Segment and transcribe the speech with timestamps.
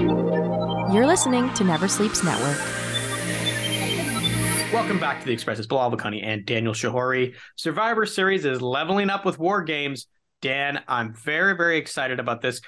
[0.00, 2.56] You're listening to Never Sleeps Network.
[4.72, 5.58] Welcome back to the Express.
[5.58, 7.34] It's Bilal Vakani and Daniel Shehori.
[7.56, 10.06] Survivor Series is leveling up with War Games.
[10.40, 12.62] Dan, I'm very, very excited about this.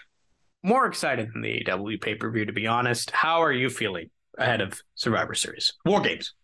[0.62, 3.10] More excited than the AEW pay per view, to be honest.
[3.12, 5.72] How are you feeling ahead of Survivor Series?
[5.86, 6.34] War Games.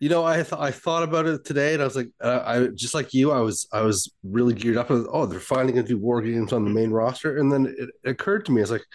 [0.00, 2.68] You know, I th- I thought about it today, and I was like, uh, I
[2.68, 4.88] just like you, I was I was really geared up.
[4.88, 7.66] And oh, they're finally going to do war games on the main roster, and then
[7.66, 8.86] it, it occurred to me, I was like,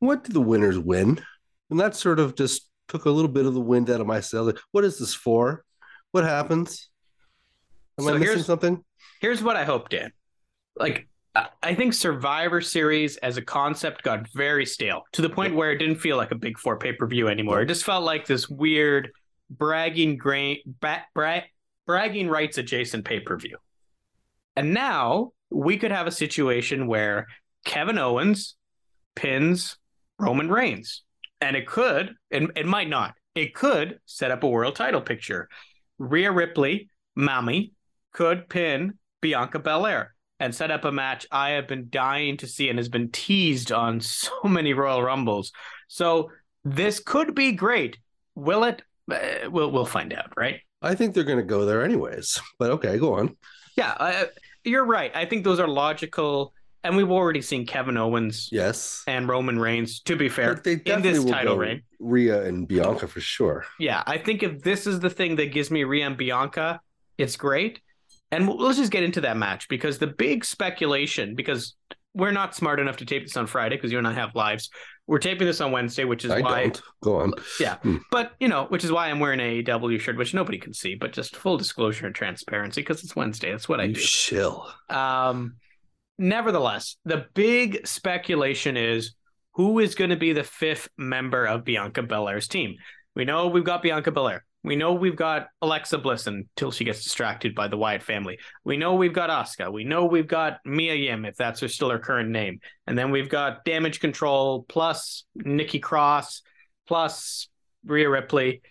[0.00, 1.20] what do the winners win?
[1.70, 4.20] And that sort of just took a little bit of the wind out of my
[4.20, 4.44] sail.
[4.44, 5.64] Like, what is this for?
[6.12, 6.88] What happens?
[7.98, 8.84] Am So I missing here's- something?
[9.20, 10.12] Here's what I hope, Dan.
[10.76, 15.54] Like, I- I think Survivor Series as a concept got very stale to the point
[15.54, 17.60] where it didn't feel like a Big Four pay per view anymore.
[17.62, 19.10] It just felt like this weird
[19.50, 21.42] bragging grain, bra- bra-
[21.86, 23.56] bragging rights adjacent pay per view.
[24.56, 27.26] And now we could have a situation where
[27.64, 28.56] Kevin Owens
[29.16, 29.77] pins
[30.18, 31.02] Roman Reigns,
[31.40, 33.14] and it could, and it might not.
[33.34, 35.48] It could set up a world title picture.
[35.98, 37.72] Rhea Ripley, Mami,
[38.12, 42.68] could pin Bianca Belair and set up a match I have been dying to see
[42.68, 45.52] and has been teased on so many Royal Rumbles.
[45.88, 46.30] So
[46.64, 47.98] this could be great.
[48.34, 48.82] Will it?
[49.10, 50.60] Uh, we'll we'll find out, right?
[50.82, 52.40] I think they're going to go there anyways.
[52.58, 53.36] But okay, go on.
[53.76, 54.24] Yeah, uh,
[54.64, 55.14] you're right.
[55.14, 56.52] I think those are logical,
[56.88, 60.00] and we've already seen Kevin Owens Yes, and Roman Reigns.
[60.00, 63.20] To be fair, but they in this will title go reign, Rhea and Bianca for
[63.20, 63.64] sure.
[63.78, 66.80] yeah, I think if this is the thing that gives me Rhea and Bianca,
[67.16, 67.80] it's great.
[68.32, 71.76] And we'll- let's just get into that match because the big speculation, because
[72.14, 74.70] we're not smart enough to tape this on Friday because you and I have lives.
[75.06, 76.82] We're taping this on Wednesday, which is I why, don't.
[77.02, 77.32] Go on.
[77.60, 77.76] yeah.
[77.76, 77.96] Hmm.
[78.10, 80.94] But you know, which is why I'm wearing a AEW shirt, which nobody can see,
[80.96, 83.50] but just full disclosure and transparency because it's Wednesday.
[83.52, 83.94] That's what I do.
[84.00, 84.66] chill.
[84.90, 85.56] Um,
[86.18, 89.14] nevertheless, the big speculation is
[89.52, 92.76] who is going to be the fifth member of Bianca Belair's team.
[93.14, 94.44] We know we've got Bianca Belair.
[94.64, 98.38] We know we've got Alexa Bliss until she gets distracted by the Wyatt family.
[98.64, 99.72] We know we've got Asuka.
[99.72, 102.60] We know we've got Mia Yim, if that's her still her current name.
[102.86, 106.42] And then we've got Damage Control plus Nikki Cross
[106.86, 107.48] plus
[107.84, 108.62] Rhea Ripley.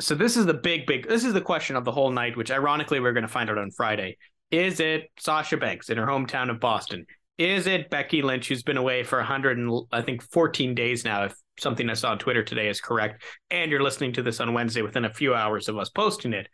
[0.00, 1.06] So this is the big, big.
[1.06, 3.58] This is the question of the whole night, which ironically we're going to find out
[3.58, 4.16] on Friday.
[4.52, 7.06] Is it Sasha Banks in her hometown of Boston?
[7.38, 11.24] Is it Becky Lynch, who's been away for 100 and I think 14 days now,
[11.24, 14.52] if something I saw on Twitter today is correct, and you're listening to this on
[14.52, 16.48] Wednesday within a few hours of us posting it?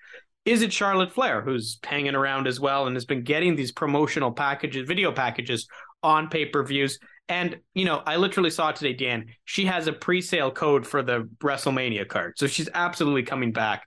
[0.44, 4.30] Is it Charlotte Flair, who's hanging around as well and has been getting these promotional
[4.30, 5.66] packages, video packages
[6.04, 7.00] on pay per views?
[7.28, 11.02] And, you know, I literally saw today, Dan, she has a pre sale code for
[11.02, 12.38] the WrestleMania card.
[12.38, 13.82] So she's absolutely coming back.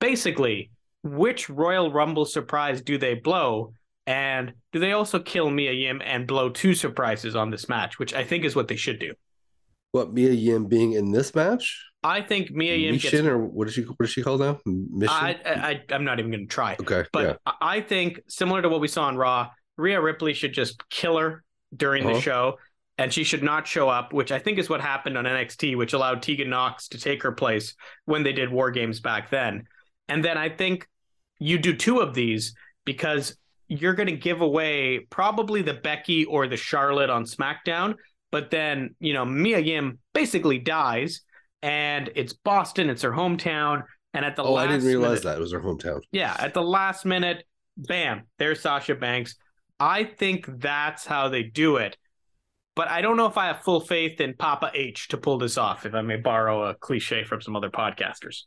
[0.00, 0.70] Basically,
[1.02, 3.72] which Royal Rumble surprise do they blow?
[4.06, 8.12] And do they also kill Mia Yim and blow two surprises on this match, which
[8.14, 9.12] I think is what they should do?
[9.92, 11.84] What Mia Yim being in this match?
[12.02, 13.04] I think Mia Yim gets.
[13.04, 13.82] Mission or what is she?
[13.82, 14.58] What is she called now?
[14.66, 15.14] Mission.
[15.14, 16.76] I, I, I'm not even going to try.
[16.80, 17.04] okay.
[17.12, 17.52] But yeah.
[17.60, 21.44] I- think similar to what we saw on Raw, Rhea Ripley should just kill her
[21.76, 22.20] during the Uh-huh.
[22.20, 22.58] show,
[22.98, 25.92] and she should not show up, which I think is what happened on NXT, which
[25.92, 27.74] allowed Tegan Nox to take her place
[28.04, 29.64] when they did War Games back then.
[30.08, 30.88] And then I think
[31.42, 32.54] you do two of these
[32.84, 33.36] because
[33.68, 37.94] you're going to give away probably the Becky or the Charlotte on SmackDown,
[38.30, 41.22] but then you know Mia Yim basically dies,
[41.62, 43.82] and it's Boston, it's her hometown,
[44.14, 46.00] and at the Oh, last I didn't realize minute- that it was her hometown.
[46.12, 47.44] yeah, at the last minute,
[47.76, 49.36] bam, there's Sasha Banks.
[49.80, 51.96] I think that's how they do it.
[52.74, 55.58] But I don't know if I have full faith in Papa H to pull this
[55.58, 58.44] off, if I may borrow a cliche from some other podcasters.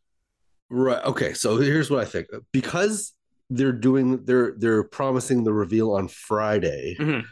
[0.69, 1.03] Right.
[1.05, 1.33] Okay.
[1.33, 2.27] So here's what I think.
[2.51, 3.13] Because
[3.49, 6.95] they're doing they're they're promising the reveal on Friday.
[6.99, 7.23] Mhm.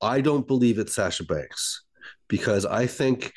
[0.00, 1.82] I don't believe it's Sasha Banks
[2.28, 3.32] because I think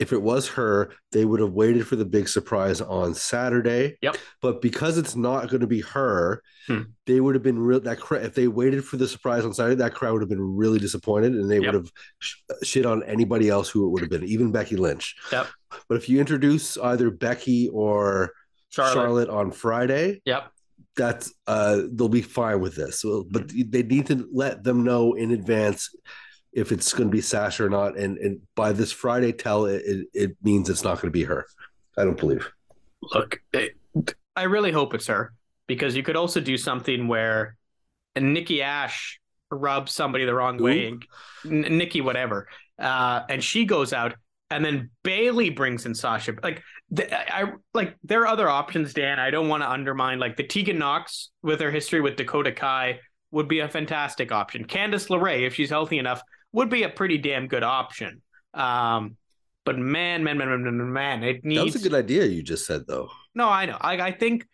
[0.00, 3.96] if it was her, they would have waited for the big surprise on Saturday.
[4.02, 4.16] Yep.
[4.42, 6.82] But because it's not going to be her, Hmm.
[7.06, 7.78] they would have been real.
[7.80, 10.56] That cra- if they waited for the surprise on Saturday, that crowd would have been
[10.56, 11.64] really disappointed, and they Yep.
[11.66, 15.14] would have sh- shit on anybody else who it would have been, even Becky Lynch.
[15.30, 15.46] Yep.
[15.88, 18.32] But if you introduce either Becky or
[18.74, 18.94] Charlotte.
[18.94, 20.50] Charlotte, on Friday, Yep.
[20.96, 23.00] that's uh they'll be fine with this.
[23.00, 25.94] So, but they need to let them know in advance
[26.52, 29.82] if it's going to be Sasha or not, and and by this Friday, tell it
[29.84, 31.46] it, it means it's not going to be her.
[31.98, 32.48] I don't believe.
[33.12, 33.76] Look, it,
[34.36, 35.32] I really hope it's her
[35.66, 37.56] because you could also do something where
[38.16, 39.20] Nikki Ash
[39.50, 41.04] rubs somebody the wrong way, and,
[41.44, 42.48] N- Nikki whatever,
[42.78, 44.14] uh, and she goes out,
[44.50, 46.34] and then Bayley brings in Sasha.
[46.42, 49.18] Like, the, I like there are other options, Dan.
[49.18, 53.00] I don't want to undermine like the Tegan Nox with her history with Dakota Kai
[53.30, 54.64] would be a fantastic option.
[54.64, 56.22] Candice LeRae, if she's healthy enough,
[56.52, 58.22] would be a pretty damn good option.
[58.52, 59.16] Um,
[59.64, 62.66] But man, man, man, man, man, man, it That was a good idea you just
[62.66, 63.08] said though.
[63.34, 63.78] No, I know.
[63.80, 64.46] I, I think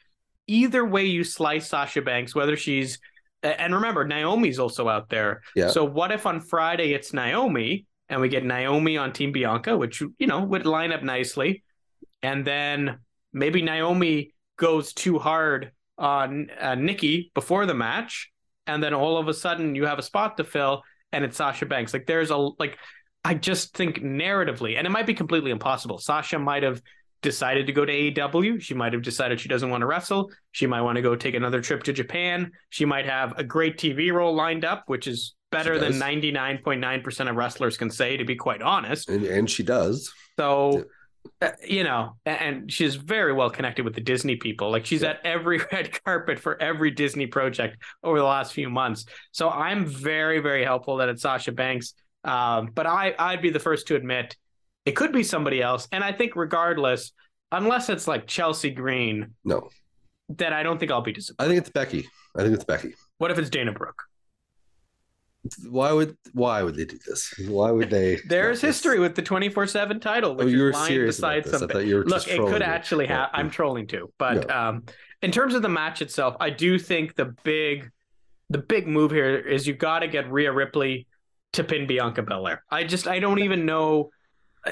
[0.46, 2.98] either way you slice Sasha Banks, whether she's
[3.42, 5.42] and remember Naomi's also out there.
[5.56, 5.68] Yeah.
[5.68, 10.00] So what if on Friday it's Naomi and we get Naomi on Team Bianca, which
[10.18, 11.64] you know would line up nicely,
[12.22, 12.98] and then
[13.32, 18.30] maybe Naomi goes too hard on uh, Nikki before the match,
[18.66, 20.82] and then all of a sudden you have a spot to fill,
[21.12, 21.92] and it's Sasha Banks.
[21.92, 22.78] Like there's a like.
[23.22, 25.98] I just think narratively, and it might be completely impossible.
[25.98, 26.80] Sasha might have
[27.22, 28.60] decided to go to AEW.
[28.60, 30.30] She might have decided she doesn't want to wrestle.
[30.52, 32.50] She might want to go take another trip to Japan.
[32.70, 37.36] She might have a great TV role lined up, which is better than 99.9% of
[37.36, 39.08] wrestlers can say, to be quite honest.
[39.08, 40.12] And and she does.
[40.38, 40.84] So,
[41.66, 44.70] you know, and she's very well connected with the Disney people.
[44.70, 45.10] Like she's Yeah.
[45.10, 49.06] at every red carpet for every Disney project over the last few months.
[49.32, 51.94] So I'm very, very helpful that it's Sasha Banks.
[52.24, 54.36] Um, but I, I'd be the first to admit
[54.84, 55.88] it could be somebody else.
[55.92, 57.12] And I think regardless,
[57.52, 59.68] unless it's like Chelsea Green, No.
[60.28, 61.46] then I don't think I'll be disappointed.
[61.50, 62.06] I think it's Becky.
[62.36, 62.94] I think it's Becky.
[63.18, 64.02] What if it's Dana Brooke?
[65.68, 67.32] Why would why would they do this?
[67.48, 68.16] Why would they?
[68.26, 71.36] There's No, this- history with the 24 7 title, which Oh, you were serious about
[71.36, 71.54] beside this.
[71.54, 71.76] I something.
[71.78, 73.20] thought you were Look, it could actually Yeah.
[73.22, 73.30] have.
[73.32, 74.84] I'm trolling too, but um,
[75.22, 77.90] in terms of the match itself, I do think the big,
[78.50, 81.06] the big move here is you got to get Rhea Ripley
[81.54, 82.62] to pin Bianca Belair.
[82.70, 84.10] I just, I don't even know.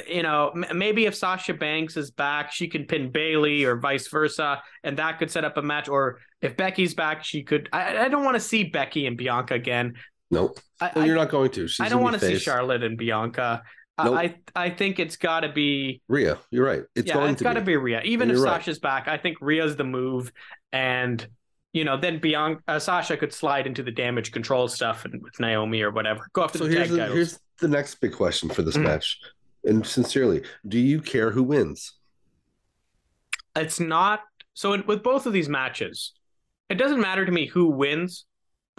[0.06, 4.62] You know, maybe if Sasha Banks is back, she can pin Bayley or vice versa,
[4.84, 5.88] and that could set up a match.
[5.88, 7.70] Or if Becky's back, she could.
[7.72, 9.94] I, I don't want to see Becky and Bianca again.
[10.30, 11.66] No, I, well, you're not going to.
[11.68, 13.62] She's I don't want to see Charlotte and Bianca.
[13.96, 14.14] I- Nope.
[14.14, 16.84] I I think it's got to be Rhea, you're right.
[16.94, 17.72] It's yeah, going it's to got to be.
[17.72, 18.00] be Rhea.
[18.04, 18.60] Even if You're right.
[18.60, 20.30] Sasha's back, I think Rhea's the move,
[20.72, 21.26] and
[21.72, 25.40] you know then Bianca uh, Sasha could slide into the damage control stuff and with
[25.40, 26.28] Naomi or whatever.
[26.32, 27.16] Go after So the here's tag the, titles.
[27.16, 28.82] here's the next big question for this Mhm.
[28.84, 29.18] match.
[29.64, 31.94] And sincerely, do you care who wins?
[33.56, 34.20] It's not
[34.54, 36.12] so in, with both of these matches.
[36.68, 38.26] It doesn't matter to me who wins,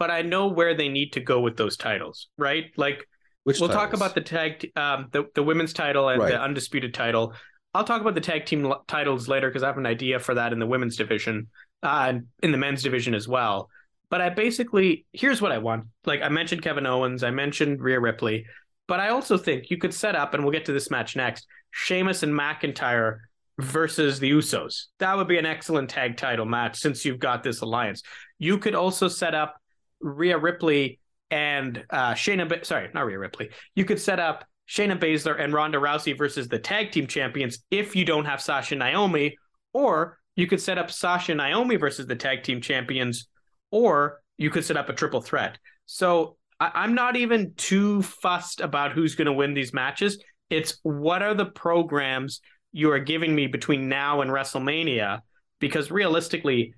[0.00, 2.64] but I know where they need to go with those titles, right?
[2.76, 3.06] Like
[3.44, 6.32] Which we'll talk about the tag, um, the the women's title and Right.
[6.32, 7.34] the undisputed title.
[7.74, 10.34] I'll talk about the tag team l- titles later because I have an idea for
[10.34, 11.46] that in the women's division,
[11.84, 13.68] uh, and in the men's division as well.
[14.08, 15.84] But I basically here's what I want.
[16.06, 18.46] Like I mentioned Kevin Owens, I mentioned Rhea Ripley,
[18.88, 21.46] but I also think you could set up, and we'll get to this match next.
[21.72, 23.18] Sheamus and McIntyre
[23.60, 24.86] versus the Usos.
[24.98, 28.02] That would be an excellent tag title match since you've got this alliance.
[28.38, 29.60] You could also set up
[30.00, 30.98] Rhea Ripley
[31.30, 32.48] and uh, Shayna.
[32.48, 33.50] Ba- sorry, not Rhea Ripley.
[33.74, 37.96] You could set up Shayna Baszler and Ronda Rousey versus the tag team champions if
[37.96, 39.36] you don't have Sasha Naomi,
[39.72, 43.28] or you could set up Sasha Naomi versus the tag team champions,
[43.70, 45.58] or you could set up a triple threat.
[45.86, 50.22] So I- I'm not even too fussed about who's going to win these matches.
[50.48, 52.40] It's what are the programs
[52.72, 55.20] you are giving me between now and WrestleMania?
[55.58, 56.74] Because realistically,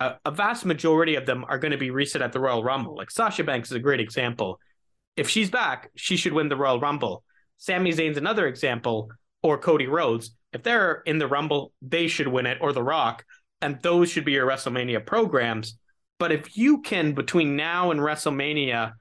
[0.00, 2.96] a, a vast majority of them are going to be reset at the Royal Rumble.
[2.96, 4.60] Like Sasha Banks is a great example.
[5.16, 7.24] If she's back, she should win the Royal Rumble.
[7.58, 9.10] Sami Zayn's another example,
[9.42, 10.36] or Cody Rhodes.
[10.52, 13.24] If they're in the Rumble, they should win it, or The Rock,
[13.62, 15.78] and those should be your WrestleMania programs.
[16.18, 18.92] But if you can, between now and WrestleMania,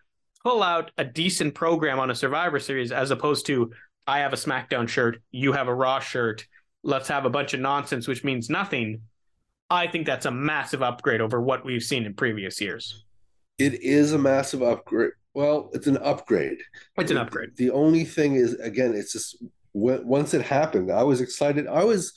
[0.44, 3.72] pull out a decent program on a Survivor Series as opposed to
[4.08, 6.46] I have a SmackDown shirt, you have a Raw shirt,
[6.84, 9.02] let's have a bunch of nonsense, which means nothing.
[9.70, 13.04] I think that's a massive upgrade over what we've seen in previous years.
[13.58, 15.12] It is a massive upgrade.
[15.34, 16.60] Well, it's an upgrade.
[16.98, 17.58] It's an upgrade.
[17.58, 19.44] The only thing is, again, it's just
[19.74, 21.68] once it happened, I was excited.
[21.68, 22.14] I was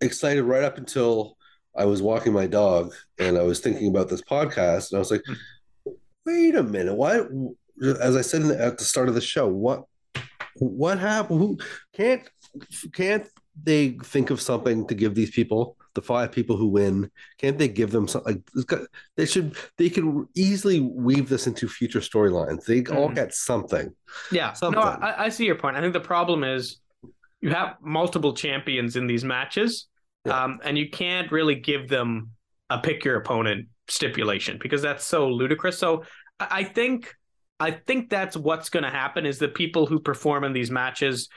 [0.00, 1.36] excited right up until
[1.76, 5.10] I was walking my dog and I was thinking about this podcast, and I was
[5.10, 5.22] like,
[6.24, 6.94] "Wait a minute!
[6.94, 7.20] Why?"
[8.00, 9.84] As I said at the start of the show, what
[10.56, 11.40] what happened?
[11.40, 11.58] Who
[11.92, 12.22] can't
[12.92, 13.28] can't
[13.62, 17.10] they think of something to give these people the five people who win?
[17.38, 18.42] Can't they give them something?
[18.54, 18.80] Like,
[19.16, 19.56] they should.
[19.78, 22.64] They could easily weave this into future storylines.
[22.64, 23.14] They all Mhm.
[23.16, 23.92] get something.
[24.30, 24.80] Yeah, Something.
[24.80, 25.76] no, I, I see your point.
[25.76, 26.78] I think the problem is
[27.40, 29.88] you have multiple champions in these matches,
[30.24, 30.44] Yeah.
[30.44, 32.30] um, and you can't really give them
[32.70, 35.78] a pick your opponent stipulation because that's so ludicrous.
[35.78, 36.04] So
[36.38, 37.14] I, I think
[37.60, 41.28] I think that's what's going to happen is the people who perform in these matches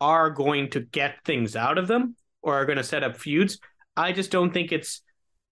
[0.00, 3.60] are going to get things out of them or are going to set up feuds.
[3.98, 5.02] I just don't think it's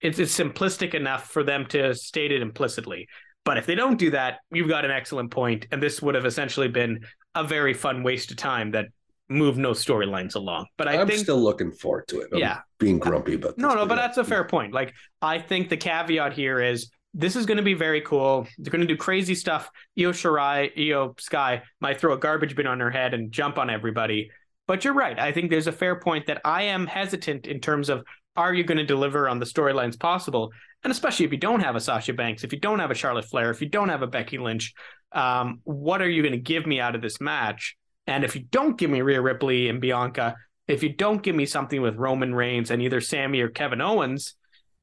[0.00, 3.08] it's, it's simplistic enough for them to state it implicitly.
[3.44, 6.26] But if they don't do that, you've got an excellent point, and this would have
[6.26, 7.00] essentially been
[7.34, 8.86] a very fun waste of time that
[9.28, 10.66] moved no storylines along.
[10.76, 12.28] But I I'm think still looking forward to it.
[12.32, 12.58] I'm Yeah.
[12.78, 13.62] being grumpy about this.
[13.62, 14.72] no, no, but that's a fair point.
[14.74, 18.46] Like, I think the caveat here is this is going to be very cool.
[18.58, 19.70] They're going to do crazy stuff.
[19.98, 23.70] Io Shirai, Io Sky might throw a garbage bin on her head and jump on
[23.70, 24.30] everybody.
[24.66, 25.18] But you're right.
[25.18, 28.04] I think there's a fair point that I am hesitant in terms of
[28.36, 30.52] are you going to deliver on the storylines possible?
[30.84, 33.24] And especially if you don't have a Sasha Banks, if you don't have a Charlotte
[33.24, 34.74] Flair, if you don't have a Becky Lynch,
[35.12, 37.76] um, what are you going to give me out of this match?
[38.06, 40.36] And if you don't give me Rhea Ripley and Bianca,
[40.68, 44.34] if you don't give me something with Roman Reigns and either Sami or Kevin Owens,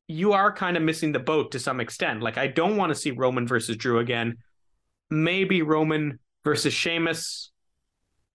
[0.07, 2.21] you are kind of missing the boat to some extent.
[2.21, 4.37] Like I don't want to see Roman versus Drew again.
[5.09, 7.51] Maybe Roman versus Sheamus,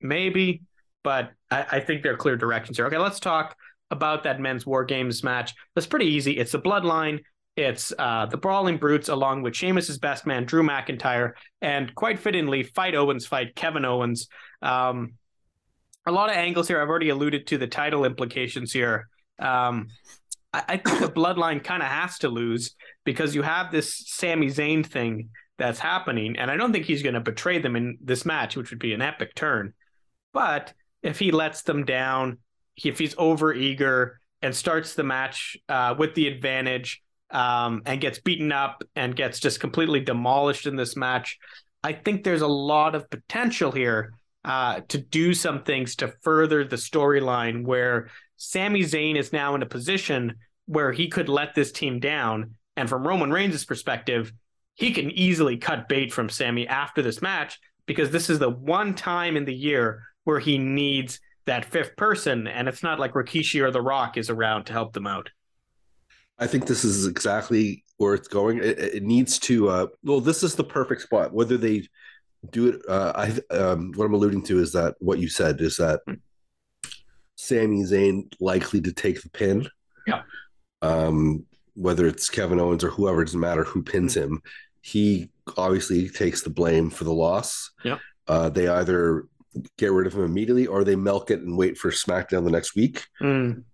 [0.01, 0.63] maybe,
[1.03, 2.87] but I, I think there are clear directions here.
[2.87, 3.57] Okay, let's talk
[3.91, 5.55] about that men's War Games match.
[5.75, 6.39] That's pretty easy.
[6.39, 7.21] It's the Bloodline.
[7.57, 12.63] It's uh, the Brawling Brutes along with Sheamus's best man Drew McIntyre, and quite fittingly,
[12.63, 14.29] Fight Owens fight Kevin Owens.
[14.63, 15.15] Um,
[16.07, 16.81] a lot of angles here.
[16.81, 19.09] I've already alluded to the title implications here.
[19.41, 19.89] Um,
[20.53, 24.47] I, I think the Bloodline kind of has to lose because you have this Sami
[24.47, 28.25] Zayn thing that's happening, and I don't think he's going to betray them in this
[28.25, 29.75] match, which would be an epic turn.
[30.33, 32.39] But if he lets them down,
[32.85, 38.21] if he's over eager and starts the match uh, with the advantage um, and gets
[38.21, 41.39] beaten up and gets just completely demolished in this match,
[41.83, 44.13] I think there's a lot of potential here
[44.45, 49.63] uh, to do some things to further the storyline where Sami Zayn is now in
[49.63, 52.55] a position where he could let this team down.
[52.77, 54.33] And from Roman Reigns' perspective,
[54.75, 58.95] he can easily cut bait from Sami after this match because this is the one
[58.95, 63.61] time in the year where he needs that fifth person, and it's not like Rikishi
[63.61, 65.31] or The Rock is around to help them out.
[66.39, 68.59] I think this is exactly where it's going.
[68.59, 69.69] It, it needs to.
[69.69, 71.33] Uh, well, this is the perfect spot.
[71.33, 71.89] Whether they
[72.51, 75.79] do it, uh, I um, what I'm alluding to is that what you said is
[75.79, 76.21] that mm.
[77.37, 79.69] Sami Zayn likely to take the pin.
[80.07, 80.23] Yeah.
[80.83, 84.23] Um, whether it's Kevin Owens or whoever, it doesn't matter who pins mm.
[84.23, 84.43] him.
[84.83, 87.71] He obviously takes the blame for the loss.
[87.85, 87.99] Yeah.
[88.27, 89.25] Uh, they either
[89.77, 92.75] get rid of him immediately or they milk it and wait for SmackDown the next
[92.77, 93.07] week.
[93.21, 93.65] Mm.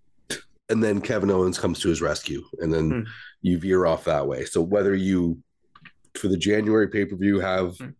[0.68, 3.06] And then Kevin Owens comes to his rescue and then mm.
[3.42, 4.44] you veer off that way.
[4.44, 5.42] So whether you
[6.14, 7.94] for the January pay-per-view have mm.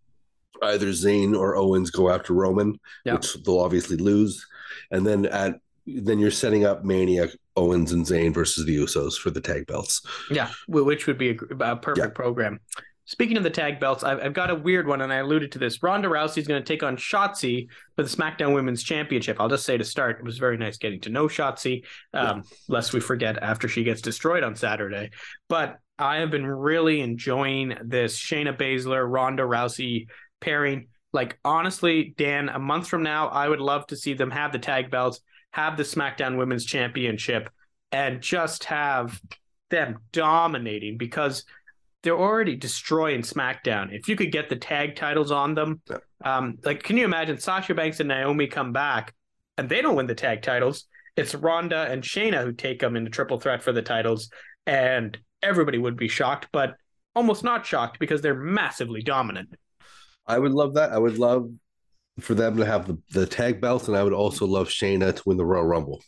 [0.62, 3.14] either Zayn or Owens go after Roman, yeah.
[3.14, 4.46] which they'll obviously lose.
[4.90, 9.30] And then at then you're setting up Mania Owens and Zayn versus the Usos for
[9.30, 10.00] the tag belts.
[10.30, 12.08] Yeah, which would be a, a perfect yeah.
[12.08, 12.60] program.
[13.06, 15.58] Speaking of the tag belts, I've, I've, got a weird one, and I alluded to
[15.58, 15.82] this.
[15.82, 19.36] Ronda Rousey is going to take on Shotzi for the SmackDown Women's Championship.
[19.38, 21.84] I'll just say to start, it was very nice getting to know Shotzi,
[22.14, 25.10] um, lest we forget after she gets destroyed on Saturday.
[25.50, 30.06] But I have been really enjoying this Shayna Baszler, Ronda Rousey
[30.40, 30.88] pairing.
[31.12, 34.58] Like, honestly, Dan, a month from now, I would love to see them have the
[34.58, 35.20] tag belts,
[35.50, 37.50] have the SmackDown Women's Championship,
[37.92, 39.20] and just have
[39.68, 41.44] them dominating because–
[42.04, 43.88] they're already destroying SmackDown.
[43.90, 45.96] If you could get the tag titles on them, yeah.
[46.24, 49.14] um, like can you imagine Sasha Banks and Naomi come back
[49.58, 50.84] and they don't win the tag titles?
[51.16, 54.30] It's Ronda and Shayna who take them in the triple threat for the titles,
[54.66, 56.74] and everybody would be shocked, but
[57.16, 59.54] almost not shocked because they're massively dominant.
[60.26, 60.92] I would love that.
[60.92, 61.50] I would love
[62.20, 65.22] for them to have the, the tag belts, and I would also love Shayna to
[65.24, 66.02] win the Royal Rumble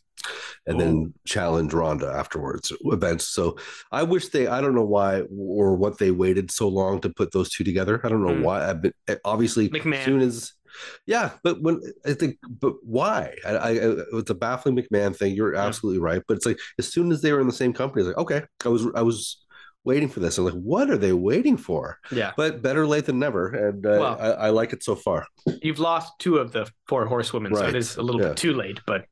[0.67, 3.29] and then challenge Ronda afterwards events.
[3.29, 3.57] So
[3.93, 7.33] I wish they I don't know why or what they waited so long to put
[7.33, 8.01] those two together.
[8.05, 8.43] I don't know mm.
[8.43, 8.69] why.
[8.69, 9.95] I've been eh, obviously McMahon.
[9.95, 10.53] as soon as
[11.07, 13.35] yeah, but when I think, but why?
[13.47, 13.71] I, I
[14.13, 15.35] it's a baffling McMahon thing.
[15.35, 18.03] You're absolutely right, but it's like as soon as they were in the same company,
[18.03, 19.45] it's like okay, I was I was
[19.85, 20.37] waiting for this.
[20.37, 21.99] I'm like, what are they waiting for?
[22.11, 25.27] Yeah, but better late than never, and uh, well, I, I, like it so far.
[25.63, 27.63] You've lost two of the four horsewomen, right.
[27.63, 28.29] so it is a little yeah.
[28.29, 28.81] bit too late.
[28.87, 29.07] But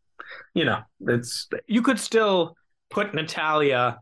[0.55, 2.57] you know, it's you could still
[2.91, 3.99] put Natalya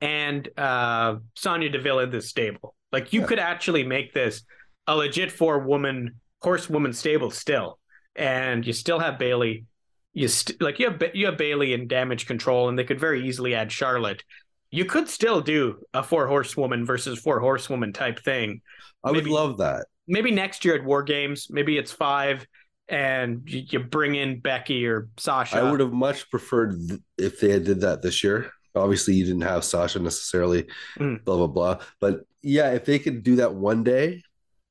[0.00, 2.74] and uh, Sonya Deville in this stable.
[2.92, 3.26] Like you yeah.
[3.26, 4.42] could actually make this
[4.86, 7.78] a legit four woman horsewoman stable still,
[8.14, 9.64] and you still have Bayley.
[10.12, 13.26] You st- like you have you have Bayley in damage control, and they could very
[13.26, 14.22] easily add Charlotte.
[14.70, 18.60] You could still do a four horsewoman versus four horsewoman type thing.
[19.02, 19.86] I maybe, would love that.
[20.06, 22.46] Maybe next year at War Games, maybe it's five
[22.88, 25.56] and you bring in Becky or Sasha.
[25.56, 26.78] I would have much preferred
[27.18, 28.50] if they had did that this year.
[28.74, 30.66] Obviously, you didn't have Sasha necessarily,
[30.98, 31.24] mm.
[31.24, 31.78] blah blah blah.
[32.00, 34.22] But yeah, if they could do that one day,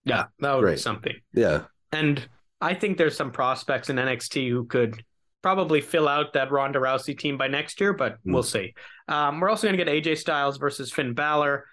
[0.05, 0.75] yeah, that would great.
[0.75, 1.15] be something.
[1.33, 2.25] Yeah, and
[2.61, 5.03] I think there's some prospects in NXT who could
[5.41, 8.33] probably fill out that Ronda Rousey team by next year, but mm.
[8.33, 8.73] we'll see.
[9.07, 11.65] Um, we're also going to get AJ Styles versus Finn Balor.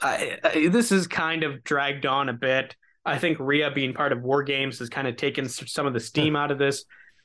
[0.00, 2.76] I, I, this is kind of dragged on a bit.
[3.08, 6.00] I think Rhea being part of War Games has kind of taken some of the
[6.00, 6.84] steam out of this.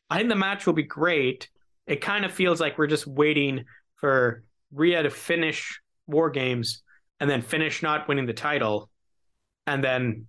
[0.10, 1.50] I think the match will be great.
[1.88, 6.82] It kind of feels like we're just waiting for Rhea to finish War Games
[7.20, 8.90] and then finish not winning the title.
[9.68, 10.28] And then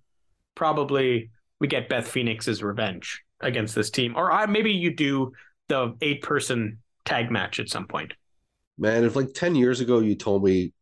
[0.55, 3.21] probably we get Beth Phoenix's revenge.
[3.41, 4.15] against this team.
[4.15, 5.33] Or I, maybe you do
[5.67, 8.13] the eight person tag match at some point.
[8.77, 10.73] Man, if like 10 years ago you told me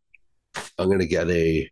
[0.78, 1.70] I'm going to get a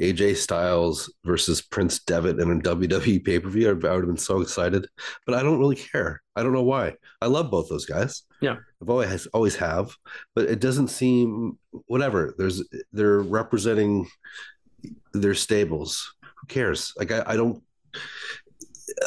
[0.00, 4.16] AJ Styles versus Prince Devitt in a WWE pay per view, I would have been
[4.16, 4.88] so excited.
[5.26, 6.22] But I don't really care.
[6.34, 6.94] I don't know why.
[7.20, 8.22] I love both those guys.
[8.40, 9.94] Yeah, I've always always have,
[10.34, 12.34] but it doesn't seem whatever.
[12.38, 14.08] There's they're representing
[15.12, 16.14] their stables.
[16.22, 16.92] Who cares?
[16.96, 17.62] Like I, I don't.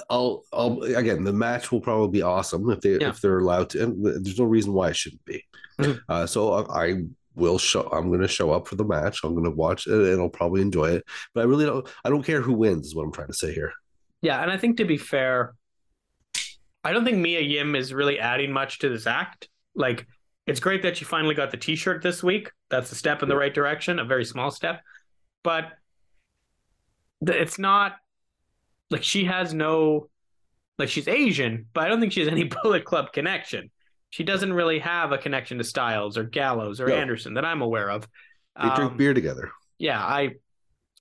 [0.10, 3.10] I'll I'll again the match will probably be awesome if they Yeah.
[3.10, 3.84] if they're allowed to.
[3.84, 5.44] And there's no reason why it shouldn't be.
[5.80, 6.00] Mhm.
[6.08, 7.04] Uh, so I, I
[7.36, 7.88] will show.
[7.92, 9.22] I'm going to show up for the match.
[9.24, 11.06] I'm going to watch it and I'll probably enjoy it.
[11.34, 11.88] But I really don't.
[12.04, 12.88] I don't care who wins.
[12.88, 13.74] Is what I'm trying to say here.
[14.22, 15.54] Yeah, and I think to be fair,
[16.84, 19.50] I don't think Mia Yim is really adding much to this act.
[19.76, 20.08] Like,
[20.48, 22.52] it's great that she finally got the T-shirt this week.
[22.70, 24.82] That's a step in the right direction, a very small step,
[25.44, 25.74] but
[27.22, 27.98] it's not
[28.90, 30.10] like she has no
[30.78, 33.72] like she's Asian, but I don't think she has any Bullet Club connection.
[34.16, 36.96] She doesn't really have a connection to Styles or Gallows or No.
[36.96, 38.08] Anderson that I'm aware of.
[38.56, 39.52] They drink Um, beer together.
[39.78, 40.36] yeah, I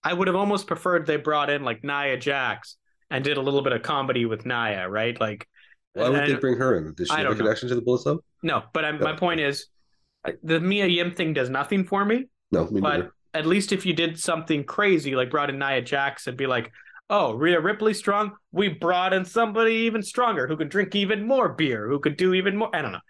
[0.03, 2.77] I would have almost preferred they brought in like Nia Jax
[3.13, 5.19] and did a little bit of comedy with Nia, right?
[5.21, 5.47] Like,
[5.93, 6.93] Why would they bring her in?
[6.95, 7.45] Does she I have a don't know.
[7.45, 8.19] connection to the Bullet Club?
[8.43, 9.69] no, but I'm, my point is,
[10.43, 12.27] the Mia Yim thing does nothing for me.
[12.51, 13.13] No, me But neither.
[13.33, 16.73] at least if you did something crazy, like brought in Nia Jax and be like,
[17.11, 21.49] "Oh, Rhea Ripley strong, we brought in somebody even stronger who could drink even more
[21.51, 23.01] beer, who could do even more." I don't know.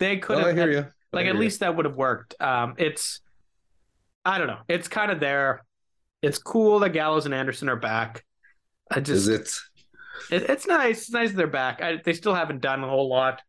[0.00, 0.78] They could Oh, I hear had- you.
[1.12, 1.40] I like hear at ya.
[1.40, 3.20] least that would have worked um it's
[4.24, 5.62] i don't know it's kind of there
[6.22, 8.24] it's cool that gallows and anderson are back
[8.90, 10.34] i Is just it?
[10.42, 13.42] it, it's nice it's nice they're back I, they still haven't done a whole lot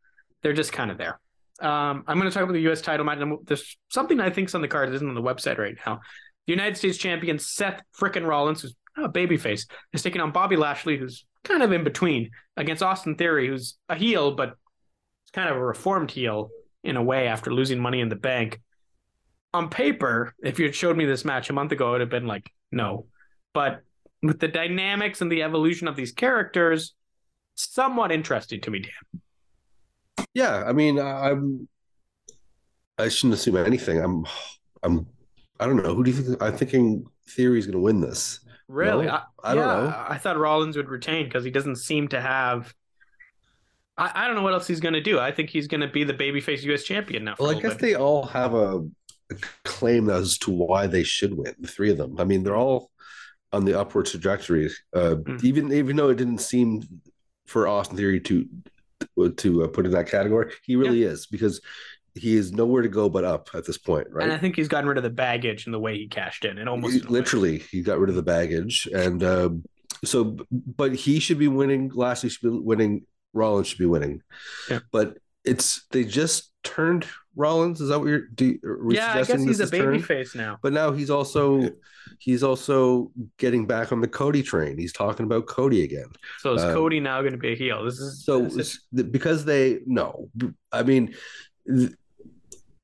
[0.43, 1.19] they're just kind of there
[1.59, 4.61] um i'm going to talk about the us title match there's something i think's on
[4.61, 6.01] the card that isn't on the website right now
[6.45, 10.97] the united states champion seth frickin' rollins who's a babyface is taking on bobby lashley
[10.97, 14.55] who's kind of in between against austin theory who's a heel but
[15.23, 16.49] it's kind of a reformed heel
[16.85, 18.61] in a way after losing money in the bank.
[19.53, 22.09] On paper, if you had showed me this match a month ago, it would have
[22.09, 23.07] been like, no.
[23.53, 23.81] But
[24.21, 26.93] with the dynamics and the evolution of these characters,
[27.55, 30.25] somewhat interesting to me, Dan.
[30.33, 31.67] Yeah, I mean, I'm.
[32.97, 33.99] I shouldn't assume anything.
[33.99, 34.25] I'm.
[34.83, 35.07] I'm.
[35.59, 35.95] I don't know.
[35.95, 36.43] Who do you think?
[36.43, 38.41] I'm thinking Theory's going to win this.
[38.67, 39.05] Really?
[39.05, 40.05] No, I, I don't yeah, know.
[40.09, 42.73] I thought Rollins would retain because he doesn't seem to have.
[43.97, 45.19] I, I don't know what else he's going to do.
[45.19, 46.83] I think he's going to be the babyface U.S.
[46.83, 47.35] champion now.
[47.35, 47.81] For Well, I guess bit.
[47.81, 48.79] they all have a,
[49.31, 51.53] a claim as to why they should win.
[51.59, 52.19] The three of them.
[52.19, 52.91] I mean, they're all
[53.53, 54.69] on the upward trajectory.
[54.93, 55.43] Uh, Mhm.
[55.43, 56.83] Even even though it didn't seem
[57.45, 58.47] for Austin Theory to
[59.37, 61.61] to uh, put in that category, he really is because
[62.15, 64.23] he is nowhere to go but up at this point, right?
[64.23, 66.57] And I think he's gotten rid of the baggage and the way he cashed in.
[66.57, 67.19] And almost He- in a way.
[67.19, 69.63] literally he got rid of the baggage and um,
[70.03, 74.21] so but he should be winning Lashley should be winning Rollins should be winning
[74.69, 74.79] Yeah.
[74.91, 79.43] but it's they just turned Rollins is that what you're do, are Yeah, I guess
[79.43, 80.01] he's a turned?
[80.03, 80.57] babyface now.
[80.63, 81.69] but now he's also
[82.19, 86.07] he's also getting back on the Cody train he's talking about Cody again
[86.39, 87.83] So is Uh, Cody now going to be a heel?
[87.83, 90.29] This is so this is- because they no
[90.71, 91.13] I mean
[91.67, 91.91] th-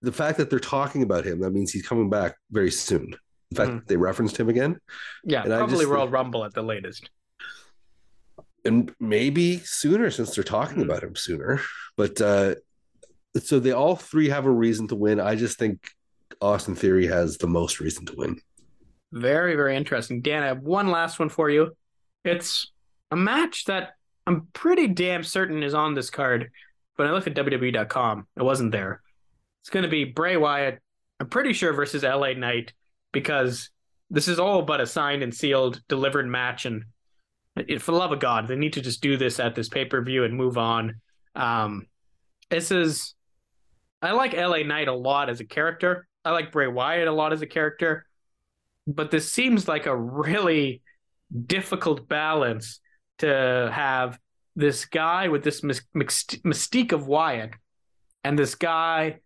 [0.02, 3.16] the fact that they're talking about him that means he's coming back very soon
[3.52, 3.88] in fact Mhm.
[3.88, 4.80] they referenced him again
[5.24, 7.10] yeah, and probably Royal Rumble at the latest.
[8.66, 10.84] and maybe sooner since they're talking Mhm.
[10.86, 11.60] about him sooner.
[11.98, 12.56] But uh,
[13.40, 15.20] so they all three have a reason to win.
[15.20, 15.90] I just think
[16.42, 18.40] Austin Theory has the most reason to win.
[19.12, 20.22] Very, very interesting.
[20.22, 21.76] Dan, I have one last one for you.
[22.24, 22.72] It's
[23.10, 23.94] a match that
[24.28, 26.52] I'm pretty damn certain is on this card.
[26.98, 29.02] But I looked at WWE.com, it wasn't there.
[29.62, 30.80] It's going to be Bray Wyatt,
[31.20, 32.74] I'm pretty sure, versus LA Knight,
[33.12, 33.70] because
[34.10, 36.66] this is all but a signed and sealed, delivered match.
[36.66, 36.86] And
[37.56, 39.86] it, for the love of God, they need to just do this at this pay
[39.86, 40.96] per view and move on.
[41.36, 41.88] Um,
[42.50, 43.16] this is,
[44.02, 46.08] I like LA Knight a lot as a character.
[46.26, 48.06] I like Bray Wyatt a lot as a character
[48.88, 50.82] but this seems like a really
[51.46, 52.80] difficult balance
[53.20, 54.20] to have
[54.56, 57.52] this guy with this mystique of Wyatt
[58.24, 59.20] and this guy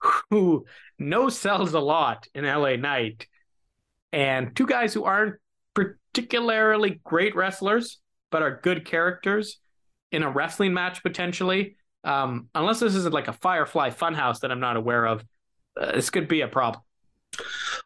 [0.30, 0.64] who
[0.98, 3.26] no sells a lot in LA Knight
[4.12, 5.36] and two guys who aren't
[5.74, 7.98] particularly great wrestlers
[8.30, 9.58] but are good characters
[10.12, 14.60] in a wrestling match potentially um, unless this is like a Firefly Funhouse that I'm
[14.60, 15.24] not aware of
[15.80, 16.82] uh, this could be a problem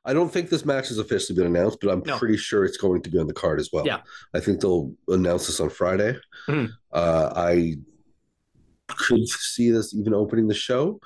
[0.05, 2.17] I don't think this match has officially been announced, but I'm No.
[2.19, 3.85] pretty sure it's going to be on the card as well.
[3.85, 3.99] Yeah.
[4.33, 6.17] I think they'll announce this on Friday.
[6.47, 6.71] Mhm.
[6.93, 7.75] Uh, I
[8.87, 11.01] could see this even opening the show.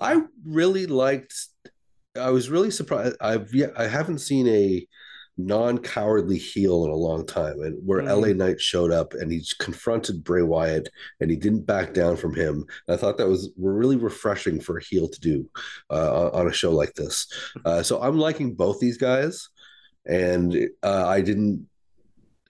[0.00, 1.34] I really liked.
[2.16, 3.16] I was really surprised.
[3.20, 4.86] I've yet I haven't seen a
[5.36, 8.08] non-cowardly heel in a long time, and where Mm.
[8.20, 12.34] LA Knight showed up and he confronted Bray Wyatt and he didn't back down from
[12.34, 12.64] him.
[12.86, 15.48] And I thought that was really refreshing for a heel to do
[15.90, 17.26] uh, on a show like this.
[17.64, 19.48] Uh, so I'm liking both these guys,
[20.06, 21.66] and uh, I didn't.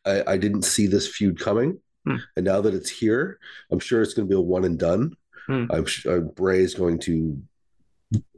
[0.06, 2.16] I, I didn't see this feud coming, Hmm.
[2.34, 3.38] and now that it's here,
[3.70, 5.12] I'm sure it's going to be a one and done.
[5.46, 5.66] Hmm.
[5.70, 7.40] I'm sure Bray is going to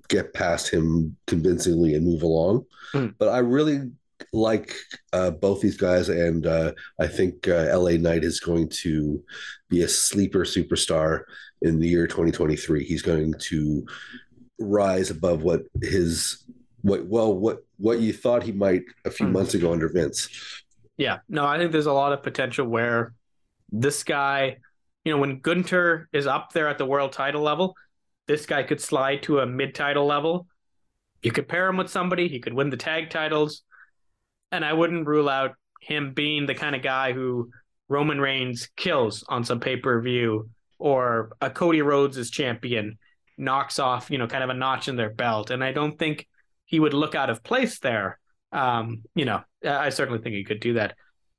[0.09, 2.65] get past him convincingly and move along.
[2.93, 3.09] Hmm.
[3.19, 3.91] But I really
[4.33, 4.75] like
[5.12, 9.23] uh, both these guys, and uh, I think uh, LA Knight is going to
[9.69, 11.23] be a sleeper superstar
[11.62, 12.85] in the year 2023.
[12.85, 13.87] He's going to
[14.59, 16.45] rise above what his
[16.83, 19.33] what well what what you thought he might a few Hmm.
[19.33, 20.29] months ago under Vince.
[20.99, 23.15] Yeah, no, I think there's a lot of potential where
[23.71, 24.59] this guy,
[25.05, 27.75] you know, when Gunther is up there at the world title level,
[28.27, 30.47] this guy could slide to a mid title level.
[31.23, 33.62] You could pair him with somebody, he could win the tag titles.
[34.51, 37.51] And I wouldn't rule out him being the kind of guy who
[37.88, 42.99] Roman Reigns kills on some pay per view or a Cody Rhodes as champion
[43.38, 45.51] knocks off, you know, kind of a notch in their belt.
[45.51, 46.29] And I don't think
[46.65, 48.19] he would look out of place there.
[48.53, 50.95] Um, you know, I certainly think he could do that.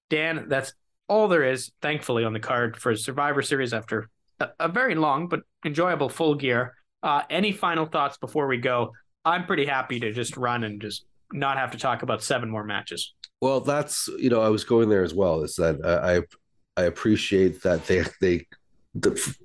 [0.10, 0.74] Dan, that's
[1.08, 5.28] all there is, thankfully, on the card for Survivor Series after a, a very long
[5.28, 6.76] but enjoyable full gear.
[7.02, 8.94] Uh, any final thoughts before we go?
[9.26, 12.64] I'm pretty happy to just run and just not have to talk about seven more
[12.64, 13.14] matches.
[13.42, 15.44] Well, that's you know I was going there as well.
[15.44, 18.48] Is that I I, I appreciate that they they
[18.94, 19.36] the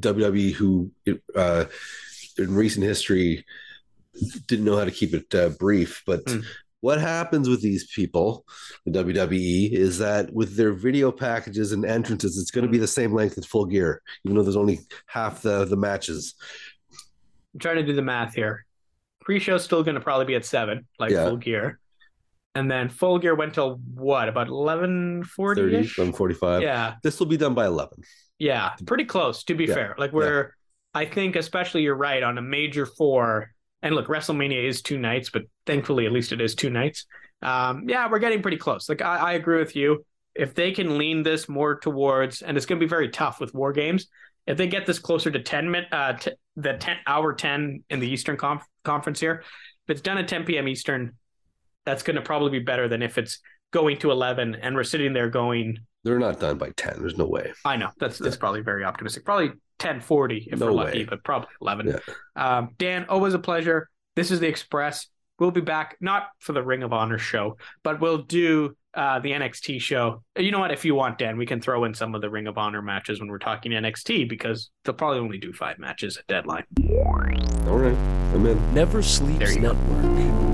[0.00, 0.90] WWE who
[1.36, 1.66] uh,
[2.38, 3.44] in recent history
[4.46, 6.24] didn't know how to keep it uh, brief, but.
[6.24, 6.44] Mm.
[6.84, 8.44] What happens with these people,
[8.84, 12.86] the WWE, is that with their video packages and entrances, it's going to be the
[12.86, 16.34] same length as full gear, even though there's only half the the matches.
[17.54, 18.66] I'm trying to do the math here.
[19.22, 21.24] Pre-show's still going to probably be at seven, like Yeah.
[21.24, 21.80] full gear,
[22.54, 25.96] and then full gear went till what about eleven forty 30, ish?
[25.96, 26.60] 145.
[26.60, 27.96] Yeah, This will be done by 11.
[28.38, 29.94] Yeah, pretty close to be Yeah, fair.
[29.96, 30.52] Like we're
[30.92, 33.53] I think especially you're right on a major four.
[33.84, 37.04] And look, WrestleMania is two nights, but thankfully at least it is two nights.
[37.42, 38.88] Um, yeah, we're getting pretty close.
[38.88, 40.04] Like I, I agree with you.
[40.34, 43.54] If they can lean this more towards, and it's going to be very tough with
[43.54, 44.08] war games.
[44.46, 48.00] If they get this closer to ten minute, uh, t- the ten hour ten in
[48.00, 49.42] the Eastern conf- conference here,
[49.86, 50.66] if it's done at ten p.m.
[50.66, 51.12] Eastern,
[51.84, 53.38] that's going to probably be better than if it's
[53.70, 56.96] going to eleven and we're sitting there going, They're not done by 10.
[57.00, 57.52] There's no way.
[57.64, 59.24] I know that's that's probably very optimistic.
[59.24, 61.04] Probably ten forty if No we're lucky, way.
[61.04, 61.88] but probably eleven.
[61.88, 61.98] Yeah.
[62.36, 63.88] Um, Dan, always a pleasure.
[64.14, 65.08] This is the Express.
[65.40, 69.32] We'll be back not for the Ring of Honor show, but we'll do uh, the
[69.32, 70.22] NXT show.
[70.38, 70.70] You know what?
[70.70, 73.18] If you want, Dan, we can throw in some of the Ring of Honor matches
[73.18, 76.64] when we're talking NXT because they'll probably only do five matches at deadline.
[77.66, 77.96] All right.
[78.32, 78.74] I'm in.
[78.74, 80.53] Never There Sleeps you go.